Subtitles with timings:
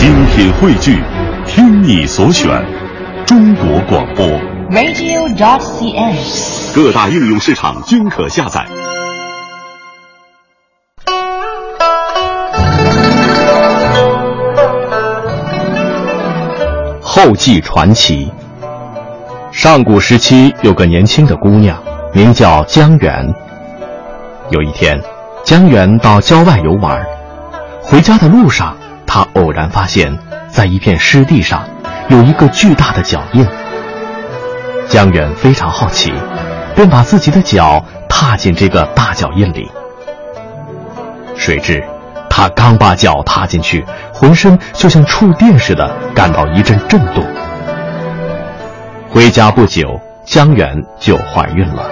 [0.00, 0.98] 精品汇聚，
[1.46, 2.48] 听你所选，
[3.26, 4.26] 中国广播。
[4.70, 6.74] radio.dot.cn，。
[6.74, 8.66] 各大应用市场均可下载。
[17.02, 18.32] 后继传奇。
[19.52, 21.78] 上古时期有个年轻的姑娘，
[22.14, 23.34] 名叫江源。
[24.48, 24.98] 有一天，
[25.44, 26.98] 江源到郊外游玩，
[27.82, 28.74] 回家的路上，
[29.12, 30.16] 他偶然发现，
[30.48, 31.68] 在一片湿地上，
[32.10, 33.44] 有一个巨大的脚印。
[34.88, 36.12] 江源非常好奇，
[36.76, 39.68] 便把自己的脚踏进这个大脚印里。
[41.36, 41.82] 谁知，
[42.28, 43.84] 他刚把脚踏进去，
[44.14, 47.26] 浑身就像触电似的，感到一阵震动。
[49.08, 51.90] 回家不久，江源就怀孕了。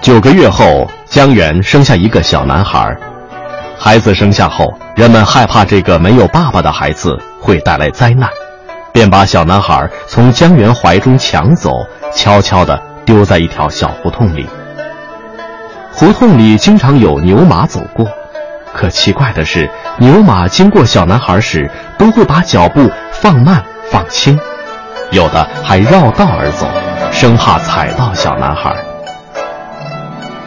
[0.00, 2.96] 九个月后，江源生下一个小男孩。
[3.80, 8.28] 孩子生下后，人们害怕这个没有爸爸的孩子会带来灾难，
[8.92, 14.48] 便把小男孩从江源怀中抢走，悄悄地丢在一条小胡同里。
[15.92, 18.06] 胡同里经常有牛马走过，
[18.74, 24.38] 可奇怪的是，牛马经过小男孩时都会把脚步放慢放轻，
[25.12, 26.66] 有的还绕道而走，
[27.12, 28.74] 生怕踩到小男孩。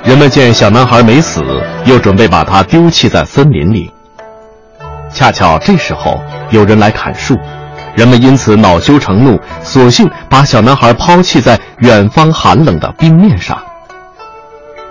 [0.03, 1.43] 人们见小男孩没死，
[1.85, 3.91] 又准备把他丢弃在森林里。
[5.13, 7.37] 恰巧这时候有人来砍树，
[7.95, 13.61] 人们因此恼羞成怒，索性把小男孩抛弃在远方寒冷的冰面上。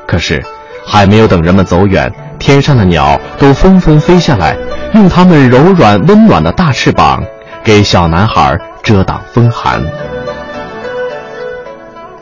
[0.07, 0.45] 可是，
[0.87, 4.57] 还没有等人们走远，天上的鸟都纷纷飞下来，
[4.95, 7.23] 用它们柔软温暖的大翅膀
[7.65, 9.83] 给小男孩遮挡风寒。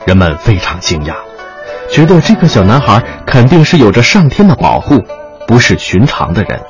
[0.07, 1.15] 人们非常惊讶，
[1.91, 5.03] 觉得这个小男孩肯定是有着上天的保护，
[5.47, 6.61] 不是寻常的人。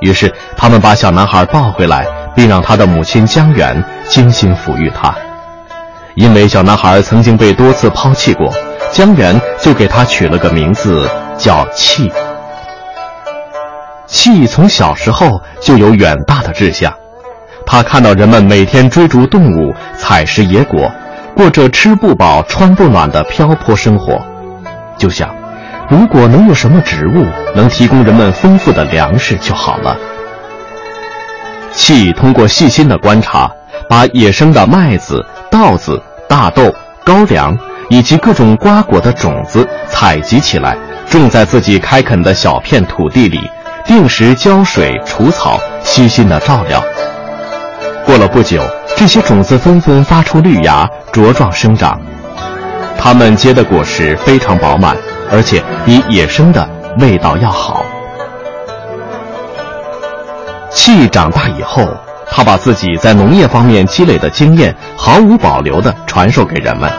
[0.00, 5.14] 于是，他们把小男孩抱回来，并让他的母亲江源精心抚育他。
[6.14, 8.52] 因为小男孩曾经被多次抛弃过。
[8.90, 11.06] 江源就给他取了个名字，
[11.36, 12.10] 叫气。
[14.06, 15.28] 气从小时候
[15.60, 16.90] 就有远大的志向，
[17.66, 20.90] 他看到人们每天追逐动物、采食野果，
[21.36, 24.18] 过着吃不饱、穿不暖的漂泊生活，
[24.98, 25.34] 就想，
[25.88, 29.96] 如果能有什么植物能提供人们丰富的粮食就好了。
[31.72, 33.50] 气通过细心的观察，
[33.88, 37.56] 把野生的麦子、稻子、大豆、高粱。
[37.90, 40.76] 以及各种瓜果的种子采集起来，
[41.08, 43.40] 种在自己开垦的小片土地里，
[43.86, 46.84] 定时浇水、除草，悉心的照料。
[48.04, 48.62] 过了不久，
[48.94, 51.98] 这些种子纷纷发出绿芽，茁壮生长。
[52.98, 54.96] 它们结的果实非常饱满，
[55.30, 57.82] 而且比野生的味道要好。
[60.70, 61.88] 气长大以后，
[62.30, 66.90] 他把自己在农业方面积累的经验毫无保留地传授给人们。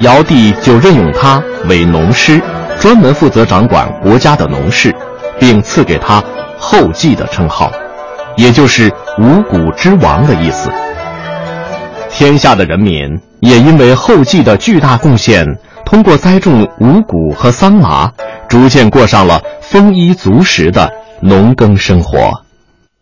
[0.00, 2.40] 尧帝就任用他为农师，
[2.78, 4.94] 专门负责掌管国家的农事，
[5.38, 6.22] 并赐给他
[6.58, 7.70] “后继”的称号，
[8.36, 10.68] 也就是“五谷之王”的意思。
[12.16, 15.44] 天下的人民也因为后稷的巨大贡献，
[15.84, 18.08] 通过栽种五谷和桑麻，
[18.48, 20.88] 逐渐过上了丰衣足食的
[21.20, 22.44] 农耕生活。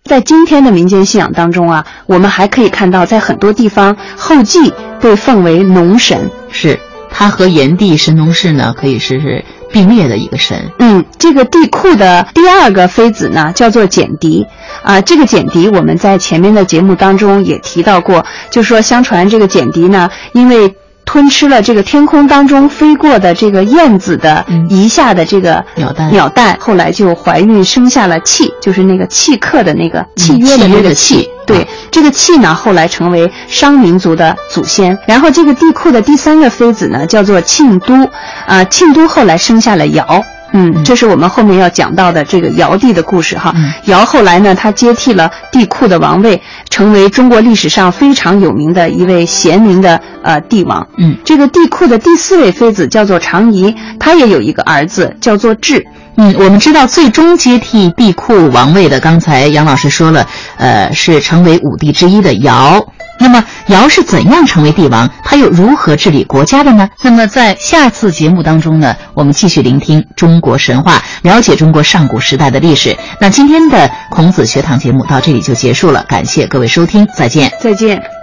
[0.05, 6.31] 在今天的民间信仰当中啊，我们还可以看到，在很多地方，后稷被奉为农神。
[6.51, 6.81] 是
[7.11, 10.71] 他和炎帝神农氏呢，可以说是并列的一个神。
[10.79, 14.47] 嗯，这个帝喾的第二个妃子呢，叫做简狄。
[14.83, 20.75] 啊，这个简狄我们在前面的节目当中也提到过，就说相传这个简狄呢，因为
[21.05, 31.29] 吞吃了这个天空当中飞过的这个燕子的遗下的这个鸟蛋，鸟蛋，后来就怀孕生下了契，就是那个契克的那个契约的那个契。
[31.47, 34.97] 对，这个契呢，后来成为商民族的祖先。
[35.07, 38.09] 然后这个帝喾的第三个妃子呢，叫做庆都，
[38.47, 40.23] 啊，庆都后来生下了尧。
[40.55, 43.55] 嗯，这是我们后面要讲到的这个尧帝的故事哈。
[43.87, 50.87] 尧后来呢，他接替了帝喾的王位，成为中国历史上非常有名的一位贤明的呃帝王。
[50.99, 55.87] 嗯，这个帝喾的第四位妃子叫做长仪，她也有一个儿子叫做智。
[56.17, 60.27] 嗯，我们知道最终接替帝喾王位的，刚才杨老师说了，
[60.57, 62.87] 呃，是成为五帝之一的尧。
[63.19, 65.09] 那么尧是怎样成为帝王？
[65.23, 66.89] 他又如何治理国家的呢？
[67.03, 72.97] 那么在下次节目当中呢，我们继续聆听中国神话，了解中国上古时代的历史。
[73.21, 78.22] 那今天的孔子学堂节目到这里就结束了，感谢各位收听，再见，再见。